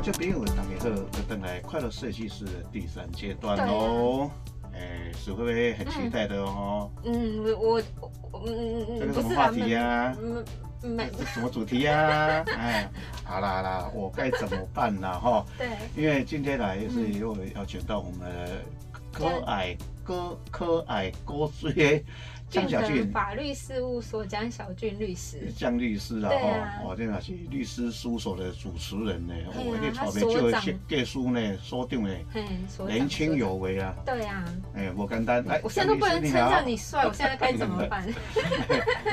[0.00, 4.30] 啊，这边有大家好，又等来快乐设计师的第三阶段喽。
[4.72, 6.90] 哎，是会不会很期待的哦？
[7.04, 7.82] 嗯，我我
[8.30, 10.16] 我嗯嗯这个什么话题呀？
[10.18, 10.42] 嗯
[10.82, 12.42] 没什么主题呀？
[12.56, 12.90] 哎，
[13.24, 15.20] 好啦好啦，我该怎么办呢？
[15.20, 18.64] 哈，对，因为今天来也是又要卷到我们的
[19.12, 22.04] 可爱哥可爱高追的
[22.48, 32.44] 江小俊法律事务所江小俊律师，江律师啊，对啊哦，哦，这嘛是律师事务所的主持人呢，嘿啊哦，你他草莓就所长写给书呢，所长呢，嘿，
[32.86, 38.04] 年轻有为啊，对啊，哎，我简单，来，我现在都不能称赞你帅，我现在该怎么办？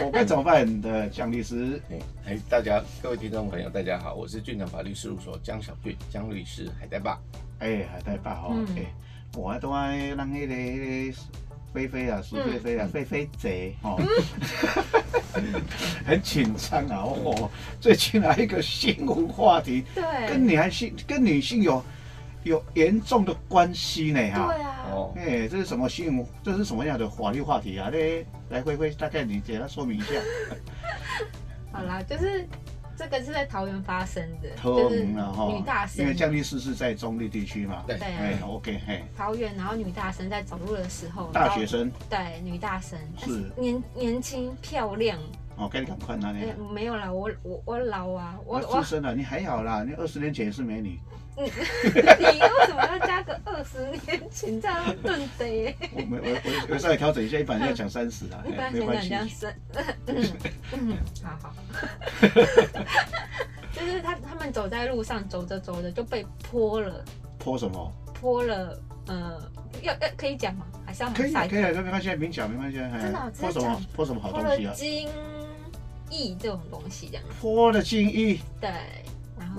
[0.04, 1.80] 我该怎么办的江律师？
[1.92, 7.20] 哎哎，大家各位听众朋友，大家好，我是俊腾法律事务所江小俊江律师，海带爸。
[7.60, 8.86] 哎，海带爸哦，嗯哎，
[9.38, 11.14] 我都爱让那个
[11.72, 14.02] 菲菲啊，苏菲菲啊，菲菲姐哦，
[16.04, 17.48] 很紧张啊，哦，
[17.80, 21.84] 最近来一个新闻话题，对跟对，女性跟女性有
[22.46, 24.48] 有严重的关系呢，哈。
[24.52, 26.26] 对啊，哦，哎、这是什么新闻？
[26.44, 27.92] 这是什么样的法律话题啊？
[27.92, 30.14] 来，来，菲菲，大概你简单说明一下。
[31.72, 32.48] 好啦，就是
[32.98, 35.46] 这个是在桃园发生的，特就是明了哈。
[35.54, 36.04] 女大，生。
[36.04, 37.84] 因为江律师是在中立地区嘛。
[37.86, 37.98] 对。
[38.00, 38.08] 对
[38.42, 42.98] ，，OK，嘿，桃园，然后女大生在走路的时候，大学生，对女大生。
[43.22, 45.20] 但是年年轻漂亮，
[45.56, 46.52] 哦，该你赶快拿你。
[46.74, 51.00] 没有啦，我我我老啊，我我出生了，你还好啦，你二十年前也是美女。
[51.38, 55.76] 你为什么要加个二十年前这样顿的耶？
[55.94, 59.48] 我们我我我稍微调整一下，一般要讲三十啊，一般哎没关系先讲这。
[59.48, 59.54] 样生，
[60.08, 60.26] 嗯
[60.74, 61.54] 嗯，好好。
[63.72, 67.06] 就是他他们走在路上，走着走着就被泼了，
[67.38, 67.94] 泼什么？
[68.20, 69.40] 泼了，呃，
[69.84, 70.66] 要要可以讲吗？
[70.84, 72.80] 还是要可以可以啊，没关系，明讲没关系。
[72.80, 73.84] 哎真的泼什么讲？
[73.96, 74.72] 泼什么好泼东西啊？
[74.72, 75.08] 了精
[76.10, 78.40] 液这种东西，这样泼的精液。
[78.60, 78.72] 对，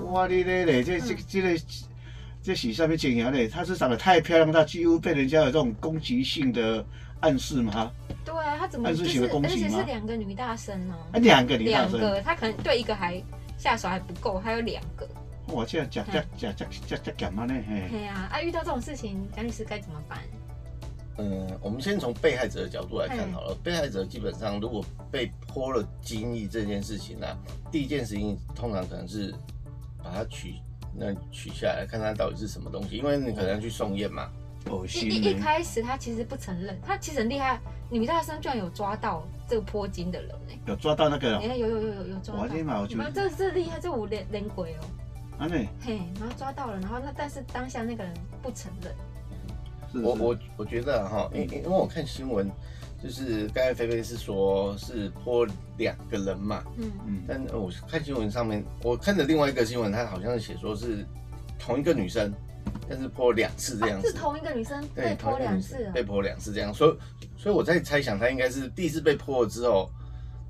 [0.05, 1.61] 哇你嘞嘞，这这嗯这个
[2.41, 6.83] 这洗上面景阳嘞，她是长得太漂亮，她几乎被人家有这种攻击性的
[7.19, 7.91] 暗示嘛。
[8.25, 13.21] 对啊，她怎么就是暗示型的攻而且是两个女大生哦，啊，两个女大生，两个，他可能对一个还
[13.57, 15.07] 下手还不够，还有两个。
[15.53, 17.53] 哇，这样讲讲讲讲讲讲讲嘛呢？
[17.67, 20.19] 嘿，对啊，啊，遇到这种事情，蒋律师该怎么办？
[21.17, 23.53] 嗯，我们先从被害者的角度来看嗯好了。
[23.61, 24.81] 被害者基本上如果
[25.11, 27.27] 被泼了精液这件事情呢、
[27.69, 29.33] 第一件事情通常可能是
[30.03, 30.55] 把它取
[30.93, 34.29] 那取下来，看它到底是什么东西，因为你可能要去送验嘛。
[34.69, 35.07] 哦一。
[35.07, 41.37] 一一开始他其实不承认，他其实很厉害，女大生居然有抓到这个泼金的人呢、有抓到那个？
[41.37, 42.41] 哎、哦，有有有有有抓到。
[42.41, 44.83] 我天哪，这这厉害，这五连连鬼哦，
[45.39, 48.93] 啊呢，嘿，然后抓到了，然后那但是当下那个人不承认，
[49.91, 50.05] 是是。
[50.05, 52.49] 我我我觉得啊哈，因因因为我看新闻，
[53.01, 61.05] 就是刚才菲菲是说是泼两个人嘛，嗯，嗯，但我看新闻上面，我看的另外一个新闻，它好像是写说是
[61.57, 62.33] 同一个女生，
[62.89, 64.07] 但是泼两次这样子。
[64.07, 64.85] 啊是同一个女生？
[64.93, 66.97] 对，被泼同一个女两次被泼两次这样，所以
[67.37, 69.89] 所以我在猜想，她应该是第一次被泼了之后，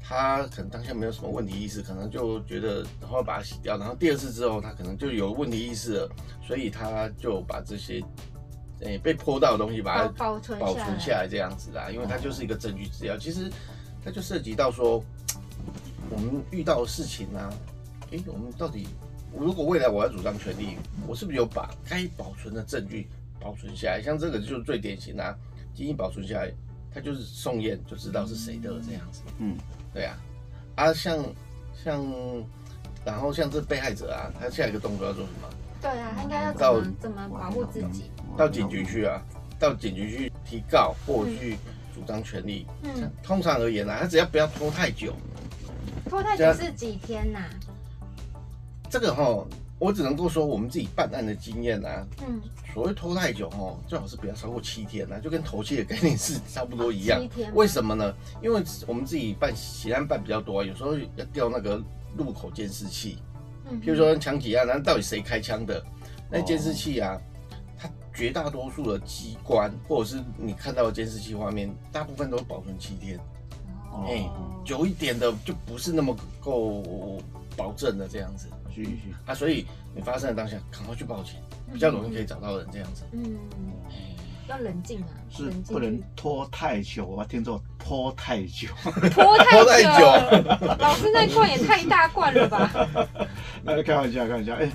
[0.01, 6.09] 她可能当下没有什么问题意识，可能就觉得然后把它洗掉，然后第二次之后，她可能就有问题意识了，
[6.41, 8.03] 所以她就把这些
[8.81, 13.17] 诶、被泼到的东西把它保保存保下来，存下来这样子啦，因为它就是一个证据资料。
[13.17, 13.51] 其实
[14.03, 15.03] 它就涉及到说，
[16.09, 17.49] 我们遇到的事情啊，
[18.11, 18.87] 诶、我们到底
[19.37, 23.07] 如果未来我要主张权利，我是不是有把该保存的证据
[23.39, 24.01] 保存下来？
[24.01, 25.35] 像这个就是最典型的、啊，
[25.73, 26.51] 基因保存下来，
[26.93, 29.21] 它就是送验就知道是谁的这样子。
[29.39, 29.57] 嗯，
[29.93, 30.17] 对啊，
[30.75, 31.23] 啊像
[31.83, 32.05] 像，
[33.05, 35.49] 然后像这被害者啊，他下一个动作要做什么？
[35.81, 38.09] 对啊，他应该要怎么怎么保护自己？
[38.37, 39.21] 到警局去啊，
[39.59, 41.57] 到警局去提告或去
[41.93, 42.65] 主张权利。
[42.83, 45.13] 嗯，通常而言啊，他只要不要拖太久，
[46.09, 47.39] 拖太久是几天呐、
[48.89, 49.45] 这个哈，
[49.77, 52.41] 我只能够说我们自己办案的经验啊，嗯，
[52.73, 57.19] 所谓拖太久哈，最好是不要超过七天啊，就跟头七的概念是差不多一样。
[57.21, 57.27] 七。
[57.27, 58.13] 天为什么呢？
[58.41, 61.81] 因为我们自己办刑案办比较多啊，有时候要调那个
[62.17, 63.17] 路口监视器，
[63.69, 63.79] 嗯。
[63.81, 65.83] 譬如说枪击案，那到底谁开枪的？
[66.31, 67.28] 那监视器啊，它
[68.13, 73.17] 绝大多数的机关或者是你看到的监视器画面，大部分都保存七天。
[73.91, 74.29] 哦哎、
[74.63, 77.19] 久一点的就不是那么够
[77.57, 78.91] 保证的这样子是是，
[79.25, 79.65] 啊，所以
[79.95, 81.33] 你发生的当下赶快去报警，
[81.73, 83.03] 比较容易可以找到人这样子。
[83.11, 83.35] 嗯，
[83.89, 84.15] 哎
[84.47, 88.67] 要冷静啊，是不能拖太久，我听作 拖太久。
[89.11, 92.71] 拖太久了，老师那罐也太大罐了吧？
[93.63, 94.55] 那开玩笑，开玩笑。
[94.55, 94.67] 哎、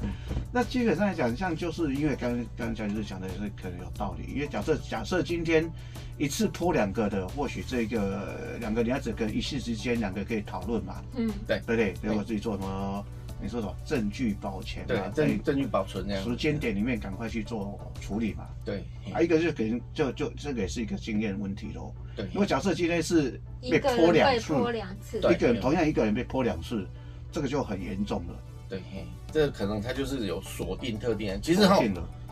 [0.55, 5.69] 那基本上来讲，像就是因为刚刚讲就是讲的是可能有道理，因为假设假设今天
[6.17, 11.93] 一次泼两个的，或许这个两个女孩子跟一夕之间两个可以讨论嘛，嗯，对不对？
[12.01, 13.05] 比如我自己做什么
[13.43, 16.23] 你说什么证据保全对啊，，在证证据保存这样。
[16.23, 18.47] 时间点里面赶快去做处理嘛。
[18.65, 21.93] 对，啊，一个就可能就就这个也是一个经验问题喽。
[22.15, 24.39] 对因为假设今天是被泼两
[25.01, 26.87] 次，一个人同样一个人被泼两次，
[27.33, 28.41] 这个就很严重了。
[28.69, 31.39] 对，嘿这可能它就是有锁定特定的。
[31.41, 31.79] 其实哈，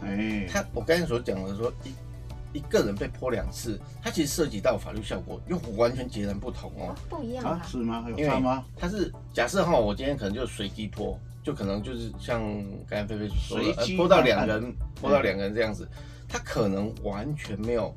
[0.02, 6.96] 哎，他我刚才所讲的说一一个人被泼两次，它其实涉及到法律效果又完全截然不同哦哦。
[7.08, 8.04] 不一样啊啊，是吗？
[8.08, 8.64] 有因为差吗？
[8.76, 12.42] 他是假设哈，我今天可能就随机泼，就可能就是像
[12.86, 15.88] 刚才菲菲说的，泼到两按人，泼到两个人这样子，
[16.28, 17.94] 他可能完全没有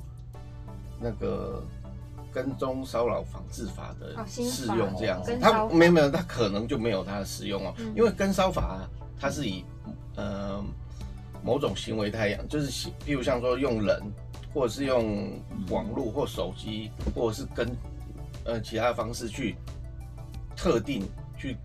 [0.98, 1.62] 那个
[2.36, 7.94] 跟踪骚扰防治法的适用这样子，他没有没有，他可能就没有他的适用哦，嗯。
[7.96, 8.84] 因为跟骚法啊
[9.18, 9.64] 它是以
[10.16, 10.62] 呃
[11.42, 14.02] 某种行为太阳，就是行譬如像说用人，
[14.52, 15.32] 或者是用
[15.70, 17.66] 网络或手机，或者是跟
[18.44, 19.56] 呃其他的方式去
[20.54, 21.56] 特定去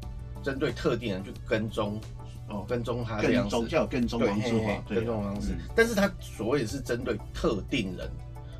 [0.42, 2.00] 针对特定人去跟踪
[2.48, 3.58] 哦，跟踪他这样子。
[3.58, 5.52] 跟踪，叫跟踪对，跟踪方式。
[5.52, 8.08] 嗯，但是他所谓的是针对特定人。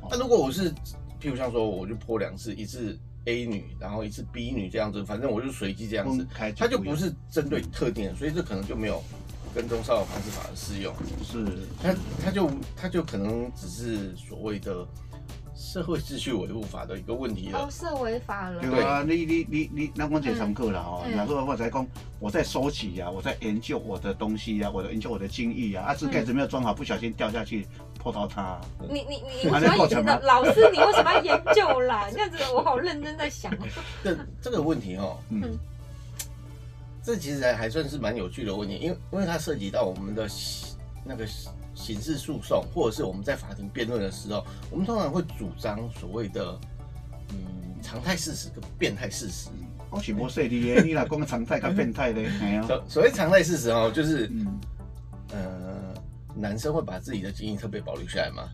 [0.02, 0.08] 哦。
[0.10, 0.70] 那如果我是，
[1.22, 9.00] 譬如像说，我就泼两次，一次 A 女，然后一次 B 女这样子，反正我就随机这样子分，开他就不是针对特定人，所以这可能就没有
[9.54, 10.92] 跟踪骚扰防治法的适用。
[11.22, 11.46] 是
[11.80, 14.84] 他他就他就可能只是所谓的
[15.54, 17.68] 社会秩序维护法的一个问题了哦，。
[17.70, 21.02] 涉违法了，对啊，你你你你，那我这常课了哦。
[21.04, 21.86] 嗯然后我在讲，
[22.18, 27.66] 我在收集呀，我在研究我的东西呀，我在研究我的精益呀，啊，这盖子没有装好，不小心掉下去
[27.98, 28.60] 碰到它。
[28.88, 30.26] 你你你为什么要研还在过程吗究？
[30.26, 32.08] 老师，你为什么要研究啦？
[32.12, 33.52] 这样子我好认真在想。
[34.02, 35.58] 这这个问题哦，嗯嗯
[37.04, 40.28] 这其实还还算是蛮有趣的问题，因为因为它涉及到我们的
[41.04, 41.26] 那个
[41.74, 46.58] 刑事诉讼，或者是我们在法庭辩论的时候，我们通常会主张所谓的
[47.30, 47.36] 嗯
[47.82, 49.48] 常态事实跟变态事实。
[49.90, 54.60] 我是无说你的，你若讲常态跟变态嘞，哎呀，所所谓常态事实哦，就是嗯，
[55.32, 55.94] 呃
[56.34, 58.48] 男生会把自己的基因特别保留下来吗？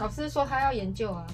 [0.00, 1.26] 老师说他要研究啊，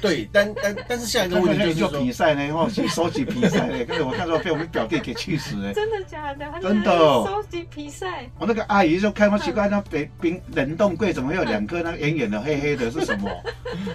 [0.00, 5.72] 对，但但但是下一个看问题就是看研究比说，赛呢，哦，去收集比赛呢， 刚才我看到被我们表弟给气死嘞。
[5.72, 6.46] 真的假的？
[6.60, 13.30] 真的哦收集比赛，我那个阿姨就看到奇怪，那冰冰冷冻柜怎么会有两颗那个圆圆的黑黑的，是什么？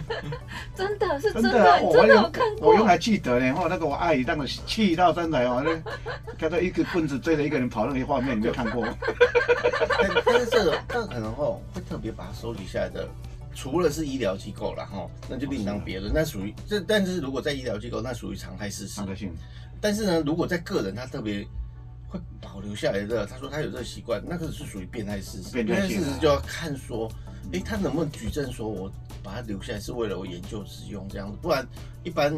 [0.76, 2.76] 真的是真真的啊，我真的有用看过我。
[2.76, 3.54] 用还记得呢。
[3.58, 5.72] 哦，那个我阿姨当时气到真的哦，那
[6.38, 8.86] 看到一个棍子追着一个人跑那个画面，你没有看过？
[10.00, 13.08] 但但是这个这个可能哦会特别把它收集下来的，
[13.58, 19.08] 除了是医疗机构了哈，那就另当别论，那属于这，但是如果在医疗机构，那属于常态事实常。
[19.08, 19.34] 态性，
[19.82, 21.44] 但是呢，如果在个人他特别
[22.08, 25.52] 会保留下来的，他说他有这个习惯，那个是属于变态事实。
[25.52, 27.12] 变态事实就要看说，
[27.52, 28.92] 哎，他能不能举证说我
[29.24, 31.68] 把它留下来是为了我研究使用这样子，不然
[32.04, 32.32] 一般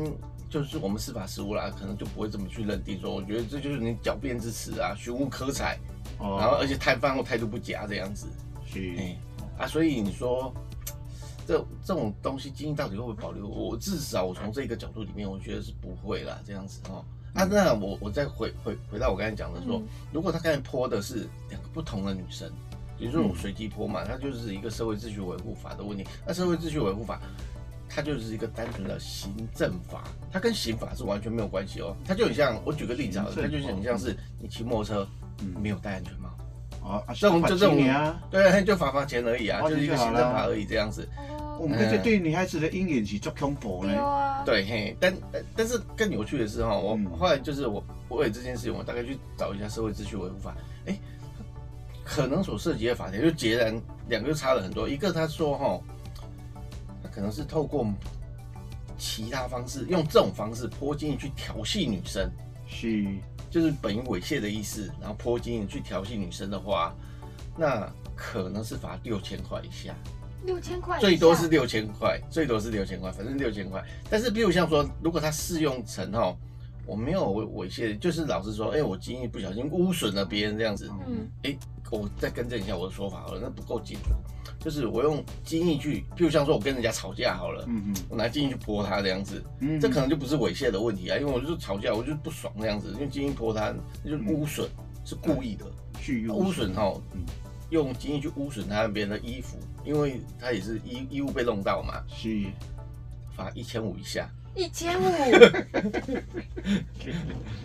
[0.50, 5.77] 就是我们司法实务啦，可能就不会这么去认定说，我觉得这就是你狡辩之词啊，寻无可采，
[6.18, 8.25] 然后哦，而且摊贩或态度不佳这样子，
[8.66, 9.18] 是哎、
[9.57, 10.54] 啊，所以你说。
[11.50, 13.48] 这这种东西基因到底会不会保留？
[13.48, 17.04] 我至少我从这个角度里面，我觉得是不会啦，这样子哦。
[17.34, 22.48] 啊，那我我再回回回到我刚才讲的说，嗯如果他刚才泼的是两个不同的女生，
[23.00, 26.06] 比如说我随机泼嘛，它就是一个社会秩序维护法的问题。
[26.24, 27.19] 那社会秩序维护法，
[27.90, 31.95] 它就是一个单纯的行政法，它跟刑法是完全没有关系哦。
[32.06, 35.07] 它就很像，我举个例子好了，它就很像是你骑摩托车
[35.42, 36.30] 嗯没有戴安全帽，
[36.83, 38.21] 哦，啊这种就这种你啊。
[38.30, 41.07] 对，就罚罚钱而已啊，哦就是一个行政法而已这样子。
[41.59, 44.01] 我们这对女孩子的阴影是足恐怖对呢。
[44.01, 50.97] 啊，对，嘿，但呃但是更有趣的是哈，我嗯后来就是我我为了这件事情，我大概去找一下社会秩序维护法，哎，
[52.04, 54.87] 可能所涉及的法条就截然两个就差了很多。
[54.87, 55.81] 一个他说哈，
[57.04, 57.85] 他可能是透过
[58.97, 62.31] 其他方式，用这种方式泼进去调戏女生，
[62.68, 63.06] 是，
[63.49, 66.95] 就是本于猥亵的意思，然后泼进去去调戏女生的话，
[67.57, 69.94] 那可能是罚六千块以下。
[70.46, 73.84] 六千块，最多是六千块，最多是六千块，反正六千块。
[74.10, 76.36] 但是，比如像说，如果它试用成哈，
[76.86, 81.56] 我没有猥亵，就是老实说，哎、我经意不小心污损了别人这样子，嗯，哎、
[81.92, 83.98] 我再更正一下我的说法好了，那不够紧，
[84.60, 87.96] 就是我用经意去，譬如像说我跟人家吵架好了，嗯嗯。
[88.10, 94.68] 我拿经意去泼他这样子，嗯，这可能就不是猥亵的问题啊，因为我就是吵架，我就不爽这样子，用经意泼他，那就是污损，
[95.04, 95.66] 是故意的。
[96.02, 97.26] 去污损哈嗯，
[97.69, 102.45] 用精力去污损他别人的衣服，因为他也是衣衣物被弄到嘛，是，
[103.35, 104.30] 罚一千五以下。
[104.56, 105.06] 一千五。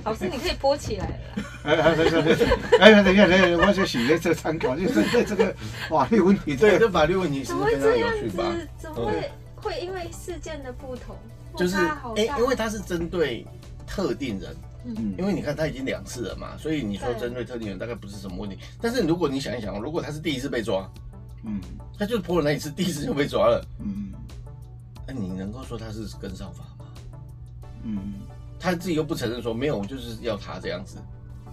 [0.05, 1.45] 老师，你可以播起来了啦。
[1.65, 2.45] 哎哎，等一下，等一下，
[2.79, 5.55] 哎，等一下，等一下，我就写在这参考，就针对这个
[5.89, 8.53] 法律问题，对，这法律问题是非常有趣吧？
[8.53, 8.69] 子？
[8.77, 11.17] 怎么会会因为事件的不同，
[11.57, 11.77] 就是
[12.17, 13.47] 哎、大因为它是针对
[13.95, 15.15] 特定人，嗯。
[15.17, 18.59] 因为你看他已经两次了嘛，所以你说针对特定人大概不是什么问题。
[18.81, 20.91] 但是如果你想一想，如果他是第一次被抓，
[21.45, 21.61] 嗯。
[21.97, 24.13] 他就是破了那一次，第一次就被抓了，嗯。
[25.07, 26.87] 那你能够说他是跟上法吗？
[27.85, 28.15] 嗯。
[28.59, 30.99] 他自己又不承认说没有，我就是要他这样子，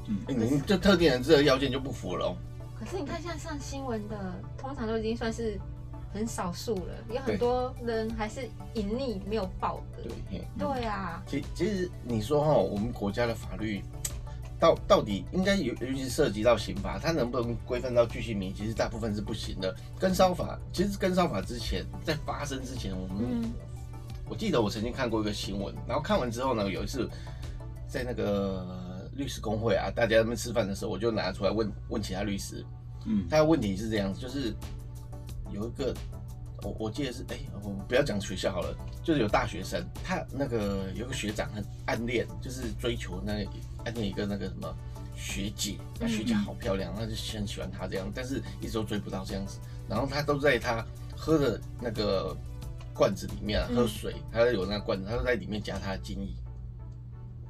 [0.07, 0.17] 嗯。
[0.27, 2.36] 哎你这特定人这个要件就不符了哦。
[2.79, 5.60] 可是你看，像上新闻的，通常都已经算是
[6.13, 10.03] 很少数了，有很多人还是隐匿没有报的。
[10.30, 13.82] 对，对啊，其其实你说哈，我们国家的法律
[14.60, 18.53] 到到底应该尤尤其涉及到刑法，它能不能规范到具姓名？
[18.53, 19.75] 其实大部分是不行的。
[20.00, 23.51] 跟骚法，其实跟骚法之前，在发生之前，我们、嗯
[24.30, 27.10] 我记得我曾经看过一个新闻，然后看完之后呢，有一次
[27.86, 32.65] 在那个律师工会啊，大家在那边吃饭的时候，我就拿出来问问其他律师，
[33.06, 34.56] 嗯他的问题是这样子，就是
[35.53, 35.93] 有一个，
[36.63, 43.50] 我我记得是，哎、我们不要讲学校好了，就是有大学生，他那个有个学长很暗恋，就是追求那个
[43.86, 44.75] 暗恋一个那个什么
[45.15, 52.36] 学姐，那学姐好漂亮，他就很喜欢她这样，但是一直都追不到这样子，然后他都在他喝的那个
[52.93, 56.34] 罐子里面啊，嗯喝水，他有那个罐子，他都在里面加他的精液。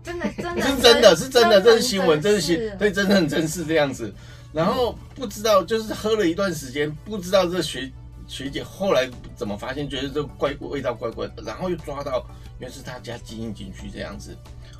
[0.03, 4.12] 真的真的 是真的，是真的，这是新闻，这是新，对对，真的很真实这样子。
[4.53, 7.91] 然后不知道，就是喝了一段时间，不知道这学
[8.27, 12.25] 学姐后来怎么发现，觉得这怪味道怪怪的，然后又抓到
[12.60, 14.38] 原来是他家基因进去这样子。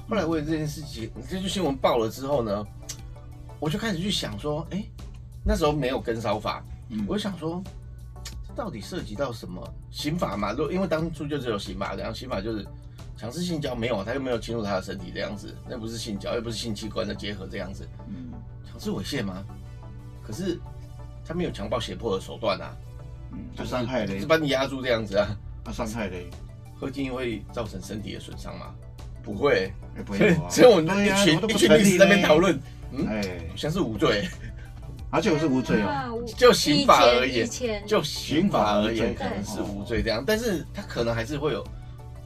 [0.09, 2.65] 后来为了这件事情，这就新闻爆了之后呢，
[3.59, 4.83] 我就开始去想说，哎，
[5.43, 7.63] 那时候没有跟烧法，嗯我就想说，
[8.45, 10.51] 这到底涉及到什么刑法嘛？
[10.51, 12.67] 如因为当初就只有刑法，然后刑法就是
[13.15, 18.33] 强制性交没有，他又没有侵入他的身体这样子，那不是性交，又不是性器官的结合这样子，嗯
[18.71, 19.43] 强制猥亵吗？
[20.23, 20.57] 可是
[21.27, 22.75] 他没有强暴胁迫的手段啊，
[23.31, 25.27] 嗯，就伤害嘞是，把你压住这样子啊，
[25.65, 26.29] 啊伤害嘞，
[26.79, 28.73] 喝精液会造成身体的损伤吗？
[29.23, 30.49] 不会，也不所以会有啊。
[30.49, 32.59] 所以我们一群、一群律师在那边讨论，
[32.91, 34.27] 嗯，哎，好像是无罪，
[35.09, 35.87] 而且我是无罪哦。
[35.87, 37.47] 啊就刑法而言
[37.87, 41.65] 就刑法而言可能是无罪这样，但是他可能还是会有。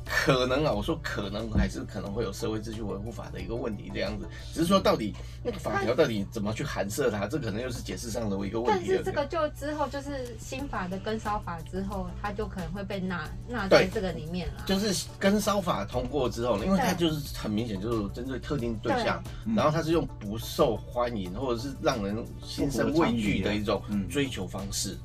[0.06, 8.86] 可能啊，我说可能还是可能会有社会秩序维护法的一个问题这样子，只是说到底那个法条到底怎么去含摄它，这可能又是解释上的一个问题。
[8.88, 14.64] 但是这个就之后就是新法的跟烧法之后，它就可能会被纳纳在这个里面了。
[14.66, 24.98] 就是跟烧法通过之后呢，因为它就是很明显就是针对特定对象，嗯然后它是用不受欢迎或者是让人心生畏惧的一种嗯追求方式。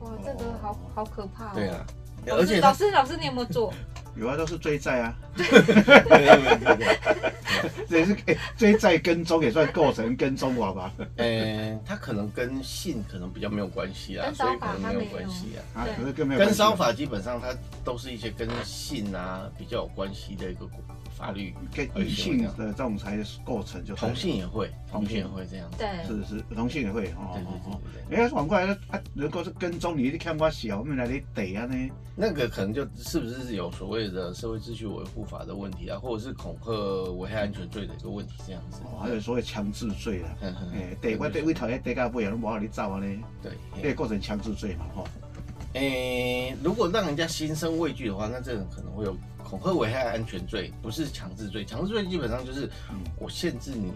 [0.00, 1.52] 哇，这个好好可怕哦。
[1.54, 1.86] 对啊，
[2.26, 3.72] 而且老师老师你有没有做？
[4.16, 7.32] 有啊，都是追债啊，对对对对
[7.88, 10.92] 这也是哎追债跟踪也算构成跟踪我吧？
[11.16, 15.80] 呃，它可能跟性可能比较没有关系啊，所以可能没有关系啊。
[15.80, 17.54] 啊，可是跟没有跟骚法基本上它
[17.84, 20.66] 都是一些跟性啊比较有关系的一个
[21.22, 25.76] 法律，跟异性的这种才构成就同性也会，同性也会这样子。
[25.78, 27.80] 对，是是同性也会哦对对哦哦。
[27.84, 31.90] 对对对，哎，反过来啊，如果是跟踪你，你看我小，我们来你逮啊呢？
[32.16, 36.72] 那个可能就是不是有所谓的社会秩序维护法的问题啊，或者是恐吓
[37.12, 38.80] 危害安全罪的一个问题这样子。
[38.84, 40.28] 哦，还有所谓强制罪啦。
[40.40, 43.06] 嗯嗯哎，对，我对位头迄底到尾啊，拢无让你走啊呢，
[43.40, 43.52] 对。
[43.80, 45.06] 这个构成强制罪嘛，吼。
[45.74, 51.64] 诶、如果让人家心生畏惧的话，那这种可能会有恐吓危害安全罪，不是强制罪。
[51.64, 53.92] 强制罪基本上就是嗯我限制你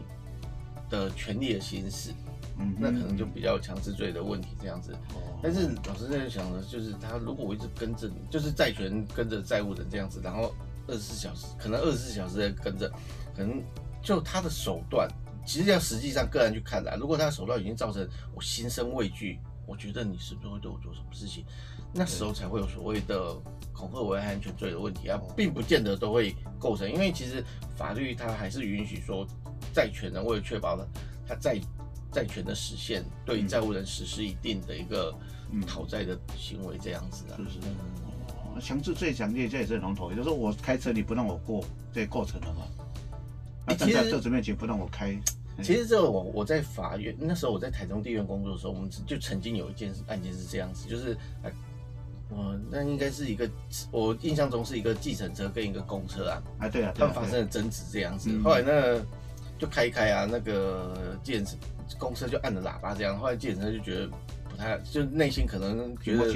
[0.88, 2.10] 的权利的行使，
[2.58, 4.92] 嗯，那可能就比较有强制罪的问题这样子。
[5.14, 10.52] 哦但是老师在想的就是，他如果我一直跟着你，就是债权跟着债务人这样子，然后
[10.88, 12.90] 二十四小时，可能二十四小时在跟着，
[13.36, 13.62] 可能
[14.02, 15.06] 就他的手段，
[15.46, 16.96] 其实要实际上个人去看的。
[16.98, 21.44] 如果他的手段已经造成我心生畏惧，我觉得你是不是会对我做什么事情？
[21.92, 23.34] 那时候才会有所谓的
[23.72, 27.44] 恐吓危害安全罪的问题啊，并不见得都会构成，因为其实
[27.76, 29.26] 法律它还是允许说，
[29.72, 30.86] 债权人为了确保了
[31.26, 31.58] 他债
[32.12, 35.14] 债权的实现，对债务人实施一定的一个
[35.50, 37.36] 嗯讨债的行为这样子啊。
[37.38, 42.62] 是是强制罪强烈，这也是龙头，也就是说我开车你不让我过，这也构成了嘛？
[43.66, 45.18] 那站在车子面前不让我开，
[45.62, 51.50] 其实这个我我在法院那时候我在台中地院工作的时候，我们就曾经有一件案件是这样子，就是呃，
[52.28, 53.48] 我那应该是一个
[53.90, 58.42] 我印象中是一个计程车跟一个公车啊，啊对啊，他们发生了争执这样子，嗯。
[58.42, 59.00] 后来那
[59.58, 61.56] 就开开啊，那个计程车
[61.98, 64.08] 公车就按着喇叭这样，后来计程车就觉得
[64.50, 66.30] 不太，就内心可能觉得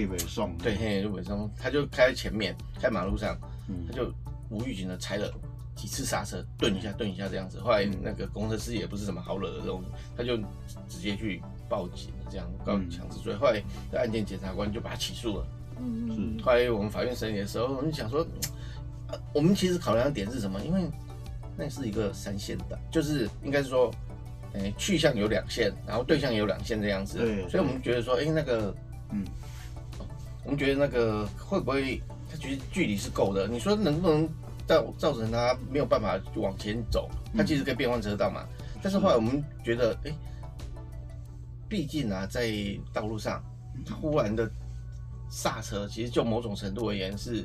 [0.62, 3.86] 对，嘿，就尾声，他就开在前面，开马路上，嗯。
[3.86, 4.10] 他就
[4.48, 5.30] 无预警的踩了
[5.76, 7.58] 几次刹车，顿一下，顿一下这样子。
[7.60, 10.36] 后来那个公车司机也不是什么好惹的东西，他就
[10.88, 13.34] 直接去报警了，这样告嗯强制罪。
[13.34, 15.46] 后来这案件检察官就把他起诉了。
[15.78, 18.26] 嗯嗯，后来我们法院审理的时候，我们想说，
[19.08, 20.60] 呃我们其实考量的点是什么？
[20.60, 20.82] 因为
[21.56, 23.90] 那是一个三线的，就是应该是说，
[24.52, 27.18] 诶、去向有两线，然后对象也有两线这样子。
[27.18, 28.74] 对所以我们觉得说，哎、那个，
[29.10, 29.24] 嗯，
[30.44, 33.48] 我们觉得那个会不会，它其实距离是够的。
[33.48, 34.28] 你说能不能
[34.70, 37.10] 造造成它没有办法往前走？
[37.36, 38.46] 它其实可以变换车道嘛。
[38.80, 40.12] 但是后来我们觉得，哎、
[41.68, 42.52] 毕竟啊，在
[42.92, 43.42] 道路上
[44.00, 44.48] 忽然的
[45.28, 47.44] 刹车，其实就某种程度而言是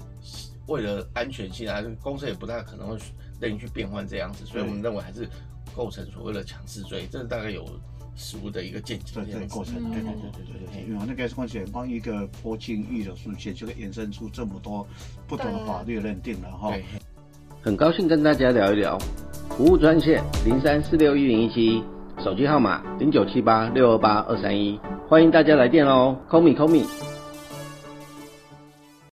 [0.68, 2.98] 为了安全性啊，公司也不大可能会
[3.40, 5.28] 任意去变换这样子，所以我们认为还是
[5.76, 7.68] 构成所谓的强制罪，这大概有
[8.16, 9.34] 实务的一个见解这这样子。
[9.34, 14.88] 这个过程，嗯对对对对对对，因为那个关键光一个波经预的事件，就会衍生出这么多
[15.28, 16.72] 不同的法律认定了哈。
[17.66, 18.96] 很高兴跟大家聊一聊，
[19.50, 21.82] 服务专线零三四六一零一七，
[22.24, 26.86] 手机号码零九七八六二八二三一，欢迎大家来电哦，call me call me。